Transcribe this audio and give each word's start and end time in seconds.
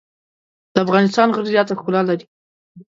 د 0.73 0.75
افغانستان 0.85 1.27
غره 1.33 1.49
زیاته 1.53 1.73
ښکلا 1.79 2.01
لري. 2.09 2.25